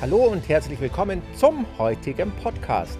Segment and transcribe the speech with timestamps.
[0.00, 2.98] Hallo und herzlich willkommen zum heutigen Podcast.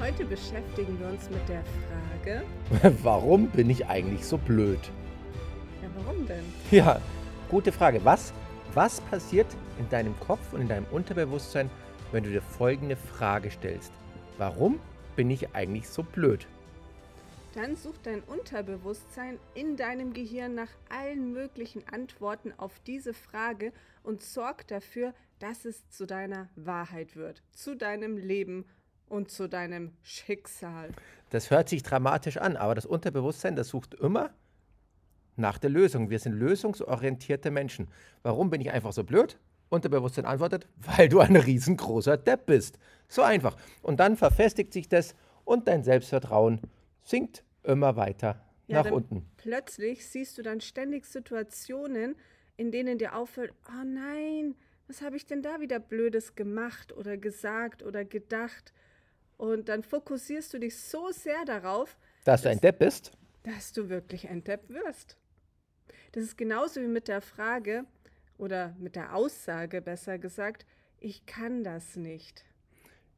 [0.00, 2.44] Heute beschäftigen wir uns mit der Frage,
[3.02, 4.78] Warum bin ich eigentlich so blöd?
[5.82, 6.44] ja, warum denn?
[6.70, 7.00] Ja,
[7.48, 8.04] gute Frage.
[8.04, 8.32] Was,
[8.74, 9.46] was passiert
[9.78, 11.70] in deinem Kopf und in deinem Unterbewusstsein,
[12.12, 13.92] wenn du dir folgende Frage stellst?
[14.38, 14.78] Warum
[15.16, 16.46] bin ich eigentlich so blöd?
[17.54, 24.22] Dann sucht dein Unterbewusstsein in deinem Gehirn nach allen möglichen Antworten auf diese Frage und
[24.22, 28.64] sorgt dafür, dass es zu deiner Wahrheit wird, zu deinem Leben
[29.08, 30.90] und zu deinem Schicksal.
[31.30, 34.30] Das hört sich dramatisch an, aber das Unterbewusstsein, das sucht immer
[35.36, 36.10] nach der Lösung.
[36.10, 37.88] Wir sind lösungsorientierte Menschen.
[38.22, 39.38] Warum bin ich einfach so blöd?
[39.68, 42.78] Unterbewusstsein antwortet, weil du ein riesengroßer Depp bist.
[43.08, 43.56] So einfach.
[43.82, 46.60] Und dann verfestigt sich das und dein Selbstvertrauen
[47.02, 49.28] sinkt immer weiter Ja, nach unten.
[49.36, 52.16] Plötzlich siehst du dann ständig Situationen,
[52.56, 54.54] in denen dir auffällt, oh nein,
[54.88, 58.72] was habe ich denn da wieder Blödes gemacht oder gesagt oder gedacht?
[59.36, 63.12] Und dann fokussierst du dich so sehr darauf, Dass du ein Depp bist,
[63.42, 65.16] dass du wirklich ein Depp wirst.
[66.12, 67.84] Das ist genauso wie mit der Frage
[68.38, 70.64] oder mit der Aussage, besser gesagt,
[70.98, 72.44] ich kann das nicht.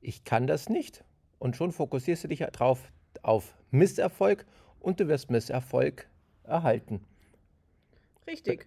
[0.00, 1.02] ich kann das nicht.
[1.38, 4.46] Und schon fokussierst du dich drauf auf Misserfolg
[4.80, 6.08] und du wirst Misserfolg
[6.44, 7.04] erhalten.
[8.26, 8.66] Richtig.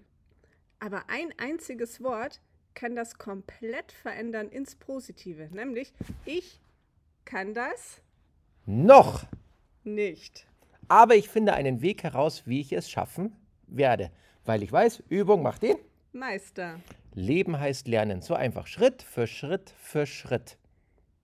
[0.80, 2.42] Aber ein einziges Wort
[2.78, 5.94] kann das komplett verändern ins Positive, nämlich
[6.25, 6.61] ich
[7.25, 8.03] kann das
[8.67, 9.25] Noch!
[9.83, 10.45] nicht.
[10.88, 14.11] Aber ich finde einen Weg heraus, wie ich es schaffen werde.
[14.45, 15.78] Weil ich weiß, Übung macht den.
[16.11, 16.80] Meister.
[17.16, 18.22] Leben heißt Lernen.
[18.22, 18.67] So einfach.
[18.67, 20.59] Schritt für Schritt für Schritt.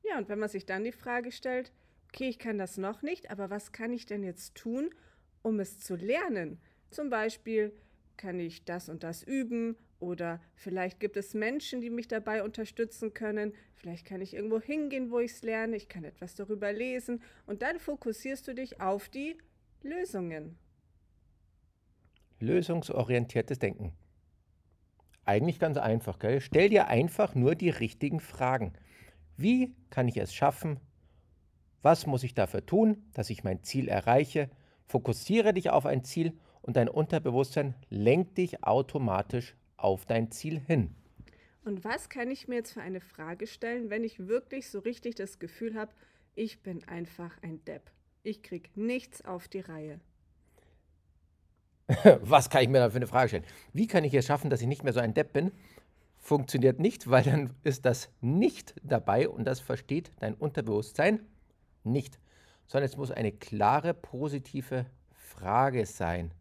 [0.03, 1.71] Ja, und wenn man sich dann die Frage stellt,
[2.09, 4.89] okay, ich kann das noch nicht, aber was kann ich denn jetzt tun,
[5.43, 6.59] um es zu lernen?
[6.89, 7.73] Zum Beispiel
[8.17, 13.13] kann ich das und das üben oder vielleicht gibt es Menschen, die mich dabei unterstützen
[13.13, 13.53] können.
[13.75, 15.75] Vielleicht kann ich irgendwo hingehen, wo ich es lerne.
[15.75, 19.37] Ich kann etwas darüber lesen und dann fokussierst du dich auf die
[19.81, 20.57] Lösungen.
[22.39, 23.93] Lösungsorientiertes Denken.
[25.25, 26.41] Eigentlich ganz einfach, gell?
[26.41, 28.73] Stell dir einfach nur die richtigen Fragen.
[29.37, 30.79] Wie kann ich es schaffen?
[31.81, 34.49] Was muss ich dafür tun, dass ich mein Ziel erreiche?
[34.85, 40.95] Fokussiere dich auf ein Ziel und dein Unterbewusstsein lenkt dich automatisch auf dein Ziel hin.
[41.65, 45.15] Und was kann ich mir jetzt für eine Frage stellen, wenn ich wirklich so richtig
[45.15, 45.93] das Gefühl habe,
[46.35, 47.91] ich bin einfach ein Depp.
[48.23, 49.99] Ich krieg nichts auf die Reihe.
[52.21, 53.45] Was kann ich mir da für eine Frage stellen?
[53.73, 55.51] Wie kann ich es schaffen, dass ich nicht mehr so ein Depp bin?
[56.17, 61.19] Funktioniert nicht, weil dann ist das nicht dabei und das versteht dein Unterbewusstsein
[61.83, 62.17] nicht.
[62.65, 66.31] Sondern es muss eine klare, positive Frage sein.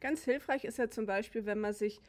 [0.00, 2.00] Ganz hilfreich ist ja zum Beispiel, wenn man sich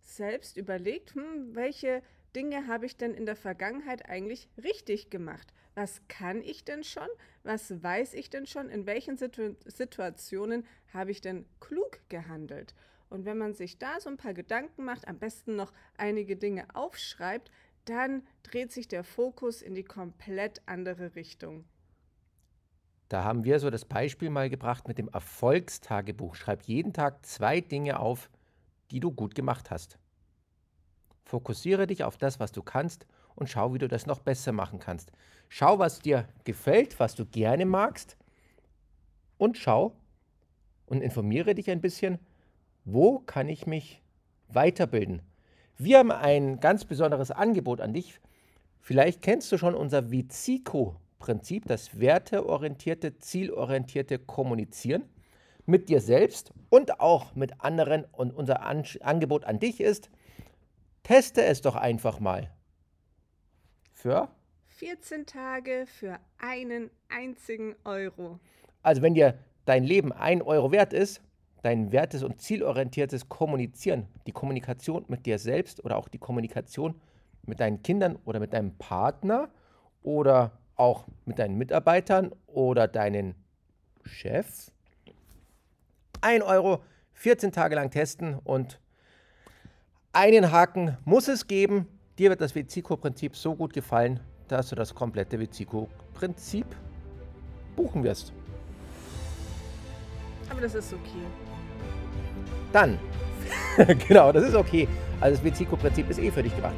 [0.00, 2.02] selbst überlegt, hm, welche
[2.34, 5.52] Dinge habe ich denn in der Vergangenheit eigentlich richtig gemacht?
[5.74, 7.08] Was kann ich denn schon?
[7.42, 8.68] Was weiß ich denn schon?
[8.68, 12.74] In welchen Situ Situationen habe ich denn klug gehandelt?
[13.08, 16.66] Und wenn man sich da so ein paar Gedanken macht, am besten noch einige Dinge
[16.74, 17.50] aufschreibt,
[17.84, 21.64] dann dreht sich der Fokus in die komplett andere Richtung.
[23.08, 26.36] Da haben wir so das Beispiel mal gebracht mit dem Erfolgstagebuch.
[26.36, 28.30] Schreib jeden Tag zwei Dinge auf,
[28.90, 29.98] die du gut gemacht hast.
[31.24, 34.78] Fokussiere dich auf das, was du kannst und schau, wie du das noch besser machen
[34.78, 35.12] kannst.
[35.48, 38.16] Schau, was dir gefällt, was du gerne magst
[39.38, 39.96] und schau
[40.86, 42.18] und informiere dich ein bisschen,
[42.84, 44.02] wo kann ich mich
[44.48, 45.22] weiterbilden.
[45.78, 48.20] Wir haben ein ganz besonderes Angebot an dich.
[48.80, 55.04] Vielleicht kennst du schon unser Vizico-Prinzip, das werteorientierte, zielorientierte Kommunizieren
[55.70, 58.04] mit dir selbst und auch mit anderen.
[58.12, 60.10] Und unser An Angebot an dich ist,
[61.02, 62.50] teste es doch einfach mal.
[63.92, 64.28] Für?
[64.66, 68.40] 14 Tage für einen einzigen Euro.
[68.82, 71.22] Also wenn dir dein Leben ein Euro wert ist,
[71.62, 76.98] dein wertes und zielorientiertes Kommunizieren, die Kommunikation mit dir selbst oder auch die Kommunikation
[77.44, 79.50] mit deinen Kindern oder mit deinem Partner
[80.02, 83.34] oder auch mit deinen Mitarbeitern oder deinen
[84.04, 84.70] Chef.
[86.20, 86.82] Ein Euro,
[87.14, 88.78] 14 Tage lang testen und
[90.12, 91.86] einen Haken muss es geben.
[92.18, 96.66] Dir wird das Vizico-Prinzip so gut gefallen, dass du das komplette Vizico-Prinzip
[97.76, 98.32] buchen wirst.
[100.50, 101.24] Aber das ist okay.
[102.72, 102.98] Dann,
[104.08, 104.88] genau, das ist okay.
[105.20, 106.74] Also das Vizico-Prinzip ist eh für dich gemacht.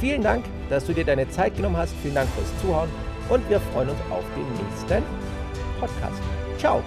[0.00, 1.94] Vielen Dank, dass du dir deine Zeit genommen hast.
[2.02, 2.90] Vielen Dank fürs Zuhören
[3.28, 5.02] und wir freuen uns auf den nächsten
[5.80, 6.20] Podcast.
[6.58, 6.82] Ciao.